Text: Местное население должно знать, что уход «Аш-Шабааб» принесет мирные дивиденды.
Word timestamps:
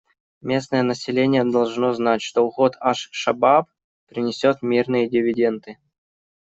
Местное 0.41 0.81
население 0.81 1.43
должно 1.45 1.93
знать, 1.93 2.23
что 2.23 2.41
уход 2.41 2.73
«Аш-Шабааб» 2.79 3.67
принесет 4.07 4.63
мирные 4.63 5.07
дивиденды. 5.07 5.77